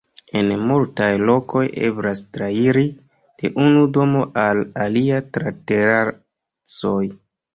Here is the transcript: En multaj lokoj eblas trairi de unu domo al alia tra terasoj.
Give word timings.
En 0.37 0.47
multaj 0.69 1.09
lokoj 1.29 1.61
eblas 1.89 2.23
trairi 2.37 2.85
de 3.43 3.51
unu 3.65 3.85
domo 3.99 4.23
al 4.45 4.61
alia 4.85 5.19
tra 5.37 5.55
terasoj. 5.73 7.05